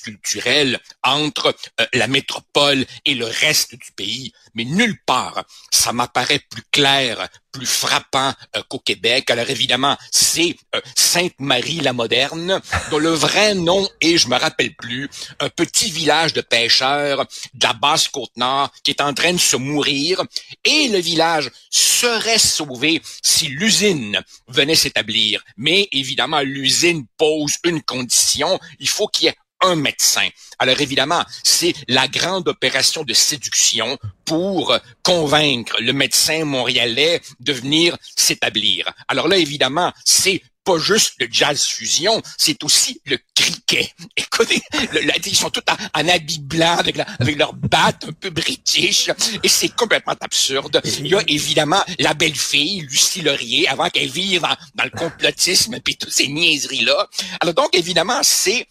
culturelle 0.03 0.81
entre 1.03 1.55
euh, 1.81 1.87
la 1.93 2.07
métropole 2.07 2.87
et 3.05 3.15
le 3.15 3.27
reste 3.27 3.75
du 3.75 3.93
pays, 3.93 4.33
mais 4.55 4.65
nulle 4.65 4.99
part 5.05 5.45
ça 5.71 5.93
m'apparaît 5.93 6.41
plus 6.51 6.63
clair, 6.71 7.29
plus 7.53 7.67
frappant 7.67 8.33
euh, 8.57 8.63
qu'au 8.69 8.79
Québec. 8.79 9.31
Alors 9.31 9.49
évidemment, 9.49 9.97
c'est 10.11 10.57
euh, 10.75 10.81
Sainte-Marie 10.95 11.81
la 11.81 11.93
moderne, 11.93 12.61
dont 12.91 12.99
le 12.99 13.11
vrai 13.11 13.55
nom 13.55 13.89
est, 14.01 14.19
je 14.19 14.29
me 14.29 14.37
rappelle 14.37 14.75
plus, 14.75 15.09
un 15.41 15.49
petit 15.49 15.91
village 15.91 16.33
de 16.33 16.41
pêcheurs 16.41 17.27
de 17.55 17.67
la 17.67 17.73
basse 17.73 18.09
côte 18.09 18.37
nord 18.37 18.71
qui 18.83 18.91
est 18.91 19.01
en 19.01 19.15
train 19.15 19.33
de 19.33 19.39
se 19.39 19.57
mourir, 19.57 20.23
et 20.65 20.89
le 20.89 20.99
village 20.99 21.51
serait 21.71 22.39
sauvé 22.39 23.01
si 23.23 23.49
l'usine 23.49 24.21
venait 24.49 24.75
s'établir. 24.75 25.43
Mais 25.57 25.89
évidemment, 25.93 26.41
l'usine 26.41 27.07
pose 27.17 27.57
une 27.65 27.83
condition, 27.83 28.59
il 28.79 28.89
faut 28.89 29.07
qu'il 29.07 29.27
y 29.27 29.29
ait 29.29 29.37
un 29.63 29.77
médecin. 29.77 30.29
Alors 30.59 30.81
évidemment, 30.81 31.25
c'est 31.43 31.75
la 31.89 32.09
grande 32.09 32.49
opération 32.49 33.05
de 33.05 33.13
séduction 33.13 33.99
pour 34.25 34.77
convaincre 35.03 35.77
le 35.81 35.93
médecin 35.93 36.45
montréalais 36.45 37.21
de 37.41 37.53
venir 37.53 37.97
s'établir. 38.17 38.91
Alors 39.09 39.29
là, 39.29 39.37
évidemment, 39.37 39.93
c'est 40.05 40.43
pas 40.67 40.79
juste 40.79 41.15
le 41.21 41.29
jazz 41.31 41.63
fusion, 41.63 42.21
c'est 42.37 42.65
aussi 42.65 43.01
le 43.07 43.19
cricket. 43.37 43.89
Écoutez, 44.17 44.61
le, 44.93 45.07
là, 45.07 45.15
ils 45.25 45.37
sont 45.37 45.49
tous 45.49 45.63
en, 45.71 46.01
en 46.01 46.09
habits 46.09 46.41
blancs 46.41 46.81
avec, 46.81 46.97
la, 46.97 47.07
avec 47.21 47.37
leur 47.37 47.55
batte 47.55 48.05
un 48.09 48.13
peu 48.13 48.31
british 48.31 49.09
et 49.43 49.49
c'est 49.49 49.69
complètement 49.69 50.17
absurde. 50.21 50.81
Il 50.99 51.07
y 51.07 51.15
a 51.15 51.23
évidemment 51.29 51.83
la 52.01 52.15
belle 52.15 52.35
fille, 52.35 52.81
Lucie 52.81 53.23
Laurier, 53.23 53.69
avant 53.69 53.89
qu'elle 53.91 54.11
vive 54.11 54.41
dans, 54.41 54.57
dans 54.75 54.85
le 54.85 54.91
complotisme 54.91 55.75
et 55.75 55.95
toutes 55.95 56.13
ces 56.13 56.27
niaiseries-là. 56.27 57.07
Alors 57.41 57.55
donc, 57.55 57.69
évidemment, 57.73 58.19
c'est 58.23 58.67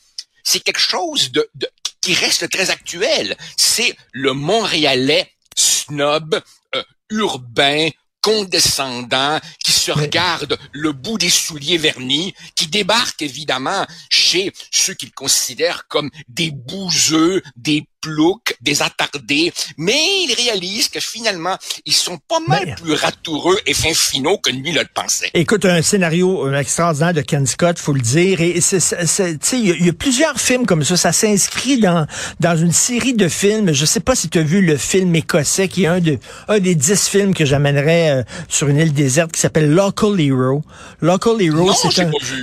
c'est 0.46 0.62
quelque 0.62 0.80
chose 0.80 1.32
de, 1.32 1.50
de, 1.56 1.68
qui 2.00 2.14
reste 2.14 2.50
très 2.50 2.70
actuel. 2.70 3.36
C'est 3.58 3.98
le 4.12 4.34
Montréalais 4.34 5.32
snob, 5.58 6.40
euh, 6.76 6.84
urbain, 7.10 7.90
condescendant, 8.22 9.40
qui 9.64 9.72
se 9.72 9.92
regarde 9.92 10.58
le 10.72 10.94
bout 10.94 11.18
des 11.18 11.30
souliers 11.30 11.78
vernis, 11.78 12.34
qui 12.56 12.68
débarque 12.68 13.22
évidemment 13.22 13.86
chez 14.36 14.52
ceux 14.72 14.94
qu'il 14.94 15.12
considère 15.12 15.88
comme 15.88 16.10
des 16.28 16.52
bouseux, 16.52 17.42
des 17.56 17.88
ploucs, 18.02 18.56
des 18.62 18.84
attardés, 18.84 19.52
mais 19.78 19.98
il 20.28 20.34
réalise 20.36 20.90
que 20.90 21.00
finalement, 21.00 21.58
ils 21.86 21.94
sont 21.94 22.20
pas 22.28 22.40
mal 22.48 22.64
Mais- 22.68 22.76
plus 22.76 22.94
ratoureux 22.94 23.58
et 23.66 23.74
fin 23.74 23.94
finaux 23.96 24.38
que 24.38 24.52
lui 24.52 24.72
le 24.72 24.84
pensait. 24.94 25.32
Écoute, 25.34 25.66
un 25.66 25.82
scénario 25.82 26.46
euh, 26.48 26.60
extraordinaire 26.60 27.14
de 27.16 27.22
Ken 27.22 27.48
Scott, 27.48 27.80
faut 27.80 27.94
le 27.94 28.02
dire. 28.02 28.42
Et 28.42 28.60
il 28.60 29.60
y, 29.82 29.86
y 29.86 29.90
a 29.90 29.94
plusieurs 29.94 30.40
films 30.40 30.68
comme 30.68 30.84
ça. 30.84 30.98
Ça 30.98 31.12
s'inscrit 31.12 31.80
dans 31.80 32.06
dans 32.40 32.56
une 32.56 32.72
série 32.72 33.16
de 33.16 33.28
films. 33.28 33.74
Je 33.74 33.86
sais 33.86 34.00
pas 34.02 34.14
si 34.16 34.30
tu 34.30 34.38
as 34.38 34.44
vu 34.44 34.62
le 34.62 34.78
film 34.78 35.16
écossais, 35.16 35.68
qui 35.68 35.86
est 35.86 35.88
un 35.88 36.00
de 36.00 36.20
un 36.48 36.60
des 36.60 36.76
dix 36.76 37.08
films 37.10 37.34
que 37.34 37.46
j'amènerais 37.46 38.12
euh, 38.12 38.24
sur 38.50 38.68
une 38.68 38.78
île 38.78 38.94
déserte, 38.94 39.32
qui 39.32 39.40
s'appelle 39.42 39.72
Local 39.72 40.20
Hero. 40.22 40.62
Local 41.02 41.42
Hero, 41.42 41.72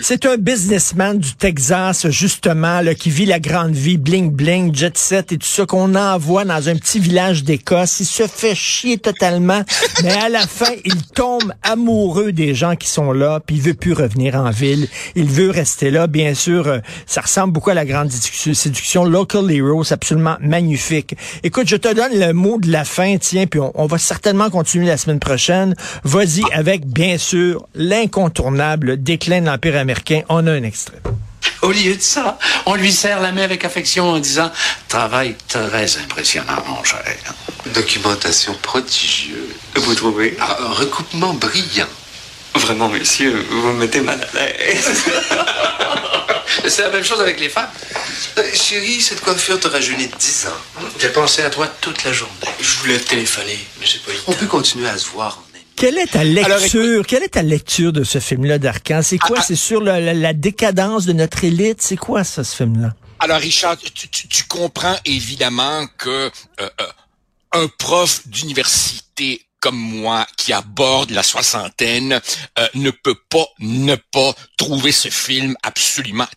c'est 0.02 0.26
un 0.26 0.32
un 0.32 0.37
businessman 0.38 1.18
du 1.18 1.34
Texas 1.34 1.82
justement 2.09 2.81
là, 2.81 2.95
qui 2.95 3.11
vit 3.11 3.27
la 3.27 3.41
grande 3.41 3.73
vie, 3.73 3.99
bling 3.99 4.31
bling, 4.31 4.75
jet 4.75 4.97
set 4.97 5.33
et 5.33 5.39
tout 5.39 5.47
ça 5.47 5.67
qu'on 5.67 5.95
envoie 5.95 6.45
dans 6.45 6.69
un 6.69 6.77
petit 6.77 7.01
village 7.01 7.45
d'Écosse. 7.45 8.01
Il 8.01 8.07
se 8.07 8.27
fait 8.27 8.55
chier 8.55 8.99
totalement, 8.99 9.62
mais 10.03 10.12
à 10.12 10.29
la 10.29 10.47
fin, 10.47 10.73
il 10.85 11.03
tombe 11.15 11.53
amoureux 11.62 12.33
des 12.33 12.55
gens 12.55 12.77
qui 12.77 12.89
sont 12.89 13.12
là, 13.12 13.41
puis 13.45 13.57
il 13.57 13.62
veut 13.62 13.75
plus 13.75 13.93
revenir 13.93 14.37
en 14.37 14.51
ville. 14.51 14.89
Il 15.15 15.27
veut 15.27 15.51
rester 15.51 15.91
là. 15.91 16.07
Bien 16.07 16.35
sûr, 16.35 16.67
euh, 16.67 16.79
ça 17.07 17.23
ressemble 17.23 17.53
beaucoup 17.53 17.71
à 17.71 17.75
la 17.75 17.85
grande 17.85 18.11
séduction. 18.11 18.55
séduction. 18.55 19.05
Local 19.05 19.51
Hero, 19.51 19.83
c'est 19.85 19.95
absolument 19.95 20.37
magnifique. 20.41 21.17
Écoute, 21.43 21.69
je 21.69 21.77
te 21.77 21.93
donne 21.93 22.19
le 22.19 22.33
mot 22.33 22.59
de 22.59 22.71
la 22.71 22.85
fin, 22.85 23.17
tiens, 23.19 23.47
puis 23.47 23.61
on, 23.61 23.73
on 23.75 23.87
va 23.87 23.99
certainement 23.99 24.51
continuer 24.51 24.87
la 24.87 24.97
semaine 24.97 25.21
prochaine. 25.21 25.75
Vas-y 26.05 26.43
avec, 26.53 26.87
bien 26.87 27.19
sûr, 27.19 27.67
l'incontournable 27.75 29.03
déclin 29.03 29.41
de 29.41 29.47
l'Empire 29.47 29.77
américain. 29.77 30.23
On 30.29 30.47
a 30.47 30.53
un 30.53 30.62
extrait. 30.62 31.01
Au 31.62 31.71
lieu 31.71 31.95
de 31.95 32.00
ça, 32.02 32.38
on 32.66 32.75
lui 32.75 32.92
serre 32.92 33.21
la 33.21 33.31
main 33.33 33.42
avec 33.42 33.64
affection 33.64 34.11
en 34.11 34.19
disant 34.19 34.50
Travail 34.88 35.37
très 35.49 35.97
impressionnant, 35.99 36.62
mon 36.69 36.83
cher. 36.83 37.02
Documentation 37.66 38.54
prodigieuse. 38.61 39.38
Vous 39.76 39.95
trouvez? 39.95 40.37
Ah, 40.40 40.59
Un 40.61 40.73
recoupement 40.73 41.35
brillant. 41.35 41.87
Vraiment, 42.54 42.88
monsieur, 42.88 43.47
vous 43.50 43.69
me 43.69 43.73
mettez 43.78 44.00
mal 44.00 44.21
à 44.35 44.38
l'aise. 44.47 44.90
C'est 46.69 46.83
la 46.83 46.90
même 46.90 47.04
chose 47.04 47.21
avec 47.21 47.40
les 47.40 47.49
femmes. 47.49 47.71
Euh, 48.38 48.42
chérie, 48.54 49.00
cette 49.00 49.21
coiffure 49.21 49.59
te 49.59 49.69
rajeunit 49.69 50.07
de 50.09 50.14
10 50.16 50.47
ans. 50.49 50.83
J'ai 50.99 51.09
pensé 51.09 51.42
à 51.42 51.50
toi 51.50 51.66
toute 51.81 52.04
la 52.04 52.12
journée. 52.12 52.35
Je 52.61 52.76
voulais 52.78 52.99
te 52.99 53.09
téléphoner, 53.09 53.59
mais 53.81 53.87
j'ai 53.87 53.99
pas 54.00 54.12
eu 54.12 54.16
On 54.26 54.33
temps. 54.33 54.38
peut 54.38 54.47
continuer 54.47 54.88
à 54.88 54.99
se 54.99 55.07
voir. 55.09 55.38
Quelle 55.83 55.99
est 55.99 56.07
ta 56.07 56.21
Alors, 56.21 56.59
lecture? 56.61 57.05
Quelle 57.05 57.25
est 57.25 57.29
ta 57.31 57.43
lecture 57.43 57.93
de 57.93 58.05
ce 58.05 58.21
film-là 58.21 58.61
d'Arcan? 58.61 59.01
C'est 59.03 59.19
quoi? 59.19 59.39
Ah, 59.39 59.41
ah. 59.41 59.45
C'est 59.45 59.57
sur 59.57 59.81
la, 59.83 59.99
la- 60.01 60.15
la 60.15 60.33
décadence 60.33 61.07
de 61.07 61.12
notre 61.12 61.43
élite? 61.43 61.83
C'est 61.83 61.97
quoi 61.97 62.23
ça, 62.23 62.45
ce 62.45 62.55
film-là? 62.55 62.95
Alors 63.19 63.41
Richard, 63.41 63.77
tu, 63.79 64.09
tu- 64.09 64.29
tu 64.29 64.45
comprends 64.45 64.95
évidemment 65.05 65.89
que 65.99 66.09
euh, 66.09 66.31
euh, 66.61 66.69
un 67.55 67.67
prof 67.79 68.23
d'université 68.29 69.45
comme 69.59 69.77
moi 69.77 70.25
qui 70.37 70.53
aborde 70.53 71.11
la 71.11 71.25
soixantaine 71.25 72.21
euh, 72.61 72.69
ne 72.75 72.93
peut 72.93 73.17
pas 73.29 73.47
ne 73.59 73.97
pas 73.97 74.35
trouver 74.57 74.93
ce 74.93 75.09
film 75.09 75.57
absolument 75.65 76.29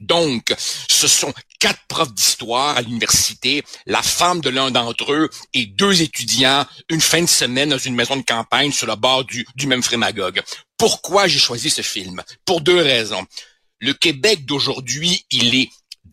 Donc, 0.00 0.54
ce 0.88 1.08
sont 1.08 1.32
quatre 1.58 1.80
profs 1.88 2.12
d'histoire 2.14 2.76
à 2.76 2.82
l'université, 2.82 3.62
la 3.86 4.02
femme 4.02 4.40
de 4.40 4.50
l'un 4.50 4.70
d'entre 4.70 5.12
eux 5.12 5.28
et 5.52 5.66
deux 5.66 6.02
étudiants 6.02 6.66
une 6.88 7.00
fin 7.00 7.22
de 7.22 7.28
semaine 7.28 7.70
dans 7.70 7.78
une 7.78 7.94
maison 7.94 8.16
de 8.16 8.22
campagne 8.22 8.72
sur 8.72 8.86
le 8.86 8.96
bord 8.96 9.24
du, 9.24 9.46
du 9.56 9.66
même 9.66 9.82
frémagogue. 9.82 10.42
Pourquoi 10.76 11.26
j'ai 11.28 11.38
choisi 11.38 11.70
ce 11.70 11.82
film? 11.82 12.22
Pour 12.44 12.60
deux 12.60 12.80
raisons. 12.80 13.26
Le 13.80 13.92
Québec 13.92 14.44
d'aujourd'hui, 14.44 15.24
il 15.30 15.54
est 15.54 15.70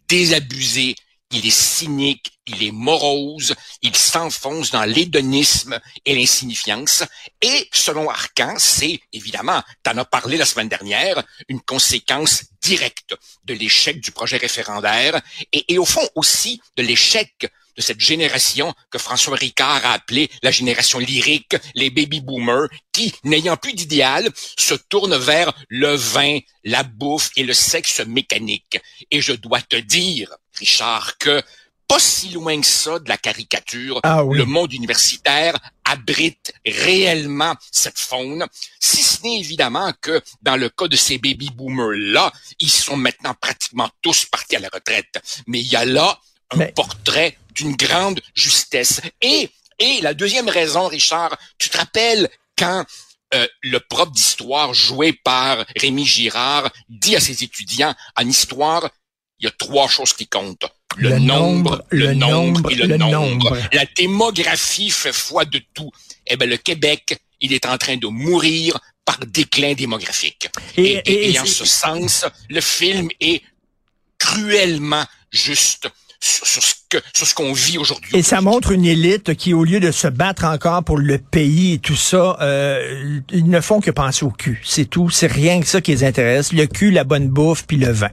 désabusé, 0.08 0.96
il 1.32 1.46
est 1.46 1.50
cynique, 1.50 2.32
il 2.46 2.64
est 2.64 2.72
morose, 2.72 3.54
il 3.82 3.96
s'enfonce 3.96 4.72
dans 4.72 4.86
l'hédonisme 4.86 5.80
et 6.06 6.16
l'insignifiance. 6.16 7.04
Et 7.42 7.68
selon 7.74 8.10
Arcan, 8.10 8.56
c'est 8.58 9.00
évidemment, 9.12 9.62
t'en 9.84 9.98
as 9.98 10.06
parlé 10.06 10.38
la 10.38 10.46
semaine 10.46 10.70
dernière, 10.70 11.24
une 11.50 11.62
conséquence 11.62 12.46
directe 12.62 13.16
de 13.44 13.54
l'échec 13.54 14.00
du 14.00 14.12
projet 14.12 14.38
référendaire 14.38 15.22
et, 15.52 15.74
et 15.74 15.78
au 15.78 15.86
fond 15.86 16.08
aussi 16.16 16.62
de 16.78 16.84
l'échec 16.84 17.52
de 17.78 17.82
cette 17.82 18.00
génération 18.02 18.74
que 18.90 18.98
François 18.98 19.36
Ricard 19.38 19.86
a 19.86 19.94
appelée 19.94 20.30
la 20.42 20.52
génération 20.52 21.00
lyrique, 21.00 21.56
les 21.76 21.90
baby 21.92 22.22
boomers, 22.22 22.68
qui, 22.92 23.14
n'ayant 23.24 23.56
plus 23.58 23.74
d'idéal, 23.74 24.30
se 24.58 24.74
tournent 24.74 25.16
vers 25.18 25.54
le 25.70 25.94
vin, 25.96 26.40
la 26.64 26.84
bouffe 26.84 27.30
et 27.36 27.44
le 27.44 27.54
sexe 27.54 28.00
mécanique. 28.08 28.80
Et 29.12 29.22
je 29.22 29.34
dois 29.34 29.62
te 29.62 29.76
dire, 29.76 30.34
Richard, 30.56 31.18
que 31.20 31.42
pas 31.88 32.00
si 32.00 32.30
loin 32.32 32.60
que 32.60 32.68
ça 32.68 33.00
de 33.00 33.08
la 33.08 33.16
caricature, 33.18 34.02
Ah 34.04 34.22
oui. 34.26 34.38
le 34.38 34.44
monde 34.44 34.74
universitaire 34.74 35.56
abrite 35.86 36.52
réellement 36.66 37.56
cette 37.72 37.98
faune, 38.00 38.46
si 38.80 39.02
ce 39.04 39.22
n'est 39.24 39.40
évidemment 39.40 39.94
que 40.02 40.22
dans 40.42 40.58
le 40.58 40.68
cas 40.70 40.88
de 40.90 40.98
ces 40.98 41.18
baby 41.18 41.50
boomers-là, 41.52 42.34
ils 42.60 42.70
sont 42.72 42.98
maintenant 42.98 43.34
pratiquement 43.40 43.90
tous 44.02 44.26
partis 44.26 44.58
à 44.58 44.60
la 44.60 44.70
retraite. 44.74 45.20
Mais 45.48 45.62
il 45.62 45.68
y 45.68 45.76
a 45.78 45.86
là 45.86 46.20
un 46.52 46.58
Mais- 46.58 46.74
portrait 46.76 47.38
d'une 47.58 47.76
grande 47.76 48.22
justesse. 48.36 49.02
Et, 49.22 49.50
et 49.80 50.00
la 50.02 50.14
deuxième 50.14 50.50
raison, 50.50 50.88
Richard, 50.88 51.36
tu 51.58 51.70
te 51.70 51.78
rappelles 51.78 52.30
quand 52.58 52.86
euh, 53.34 53.48
le 53.62 53.80
prof 53.80 54.10
d'histoire 54.12 54.74
joué 54.74 55.12
par 55.12 55.66
Rémi 55.76 56.06
Girard 56.06 56.70
dit 56.88 57.16
à 57.16 57.20
ses 57.20 57.44
étudiants 57.44 57.94
en 58.16 58.28
histoire, 58.28 58.90
il 59.40 59.46
y 59.46 59.48
a 59.48 59.52
trois 59.52 59.88
choses 59.90 60.14
qui 60.14 60.28
comptent. 60.28 60.66
Le, 60.96 61.10
Le 61.10 61.20
nombre, 61.20 61.72
nombre, 61.72 61.86
le, 61.90 62.14
nombre, 62.14 62.72
et 62.72 62.76
le, 62.76 62.86
le 62.88 62.98
nombre. 62.98 63.12
nombre. 63.12 63.58
La 63.74 63.86
démographie 63.96 64.90
fait 64.90 65.14
foi 65.14 65.46
de 65.46 65.62
tout. 65.74 65.92
Eh 66.26 66.38
ben, 66.38 66.50
le 66.50 66.58
Québec, 66.58 67.20
il 67.42 67.54
est 67.54 67.66
en 67.66 67.78
train 67.78 67.98
de 67.98 68.08
mourir 68.08 68.80
par 69.06 69.20
déclin 69.28 69.74
démographique. 69.74 70.48
Et- 70.78 70.84
Et, 70.84 70.94
et- 70.98 71.12
et- 71.30 71.34
et 71.34 71.40
en 71.40 71.46
ce 71.46 71.66
sens, 71.66 72.26
le 72.50 72.62
film 72.62 73.10
est 73.20 73.44
cruellement 74.18 75.06
juste 75.32 75.88
sur, 76.20 76.64
sur 77.14 77.28
ce 77.28 77.36
qu'on 77.36 77.54
vit 77.54 77.78
aujourd'hui. 77.78 78.16
Et 78.16 78.24
ça 78.24 78.42
montre 78.42 78.72
une 78.72 78.86
élite 78.86 79.36
qui, 79.36 79.54
au 79.54 79.64
lieu 79.64 79.80
de 79.80 79.92
se 79.92 80.08
battre 80.08 80.46
encore 80.46 80.84
pour 80.84 80.98
le 80.98 81.18
pays 81.18 81.74
et 81.74 81.80
tout 81.80 81.96
ça, 81.96 82.38
euh, 82.42 83.20
ils 83.32 83.50
ne 83.50 83.62
font 83.62 83.80
que 83.80 83.92
penser 83.92 84.26
au 84.26 84.32
cul. 84.32 84.62
C'est 84.66 84.86
tout. 84.86 85.10
C'est 85.10 85.32
rien 85.32 85.60
que 85.60 85.68
ça 85.68 85.82
qui 85.82 85.92
les 85.92 86.04
intéresse. 86.04 86.54
Le 86.54 86.66
cul, 86.66 86.92
la 86.92 87.04
bonne 87.04 87.28
bouffe, 87.28 87.66
puis 87.66 87.78
le 87.78 87.92
vin. 87.92 88.10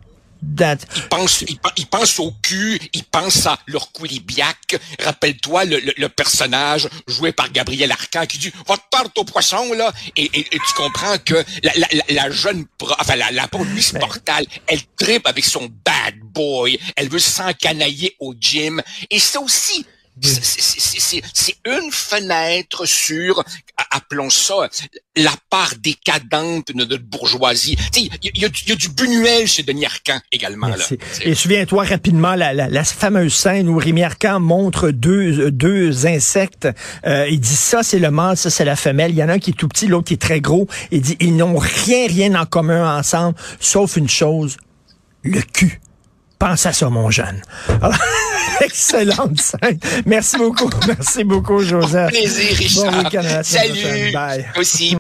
That- 0.57 0.79
Ils 0.97 1.09
pensent, 1.09 1.43
ils, 1.49 1.59
ils 1.77 1.87
pensent 1.87 2.19
au 2.21 2.33
cul, 2.43 2.81
ils 2.93 3.05
pensent 3.05 3.47
à 3.47 3.59
leur 3.67 3.91
coulibiac. 3.93 4.77
Rappelle-toi 5.03 5.65
le, 5.65 5.81
le- 5.81 5.95
le 5.97 6.09
personnage 6.09 6.89
joué 7.07 7.33
par 7.33 7.51
Gabriel 7.51 7.91
Arcan 7.91 8.27
qui 8.27 8.39
dit 8.39 8.53
«Votre 8.67 8.89
tarte 8.91 9.17
au 9.19 9.25
poisson, 9.25 9.73
là!» 9.73 9.93
et, 10.17 10.25
et- 10.25 10.55
et 10.55 10.59
tu 10.59 10.75
comprends 10.77 11.19
que 11.19 11.35
la, 11.63 11.73
la, 11.77 11.89
la- 12.09 12.31
jeune, 12.31 12.67
enfin, 12.99 13.17
la, 13.17 13.31
la 13.31 13.49
pauvre 13.49 13.65
Louise 13.65 13.93
Portal, 13.99 14.45
elle 14.67 14.81
tripe 14.97 15.27
avec 15.27 15.45
son 15.45 15.69
bad 15.85 16.15
boy. 16.23 16.79
Elle 16.97 17.09
veut 17.09 17.19
s'encanailler 17.19 18.15
au 18.21 18.35
gym. 18.39 18.81
Et 19.11 19.19
ça 19.19 19.41
aussi, 19.41 19.87
c'est- 20.21 21.55
une 21.67 21.91
fenêtre 21.91 22.87
sur, 22.87 23.43
appelons 23.91 24.31
ça, 24.31 24.69
la 25.17 25.33
part 25.51 25.73
décadente 25.79 26.69
de 26.69 26.73
notre 26.85 27.03
bourgeoisie. 27.03 27.77
Il 27.97 28.05
y, 28.05 28.11
a- 28.11 28.31
y 28.35 28.45
a 28.45 28.49
du- 28.49 28.63
il 28.65 28.69
y 28.69 28.73
a 28.73 28.77
du 28.77 28.89
Buñuel 28.91 29.47
chez 29.47 29.63
Denis 29.63 29.87
Arcand 29.87 30.21
également. 30.31 30.69
Là. 30.69 30.77
Et 31.23 31.35
souviens-toi 31.35 31.85
rapidement 31.85 32.35
la, 32.35 32.53
la, 32.53 32.69
la 32.69 32.85
fameuse 32.85 33.35
scène 33.35 33.69
où 33.69 33.77
Rémi 33.79 34.03
montre 34.41 34.91
deux, 34.91 35.51
deux 35.51 36.07
insectes. 36.07 36.69
Euh, 37.07 37.27
il 37.29 37.41
dit 37.41 37.57
ça 37.57 37.83
c'est 37.83 37.99
le 37.99 38.11
mâle, 38.11 38.37
ça 38.37 38.51
c'est 38.51 38.65
la 38.65 38.77
femelle. 38.77 39.13
Il 39.13 39.17
y 39.17 39.23
en 39.25 39.29
a 39.29 39.35
un 39.35 39.39
qui 39.39 39.51
est 39.51 39.55
tout 39.55 39.69
petit, 39.69 39.87
l'autre 39.87 40.09
qui 40.09 40.15
est 40.15 40.19
très 40.23 40.41
gros. 40.41 40.69
Il 40.91 41.01
dit 41.01 41.17
ils 41.21 41.35
n'ont 41.37 41.57
rien 41.59 42.07
rien 42.07 42.35
en 42.35 42.47
commun 42.47 42.99
ensemble, 42.99 43.37
sauf 43.61 43.97
une 43.97 44.09
chose, 44.09 44.57
le 45.23 45.41
cul. 45.41 45.81
Pense 46.45 46.67
à 46.67 46.75
ça, 46.75 46.91
mon 46.91 47.11
jeune. 47.11 47.41
Alors, 47.81 47.97
excellente 48.61 49.41
scène. 49.41 49.79
Merci 50.05 50.37
beaucoup. 50.37 50.69
Merci 50.87 51.25
beaucoup, 51.25 51.61
Joseph. 51.61 52.11
Plaisir, 52.11 52.55
Richard. 52.59 52.93
Bon 52.93 52.99
week-end 52.99 53.41
Salut. 53.43 54.13
Bye. 54.13 54.45
Aussi. 54.59 54.93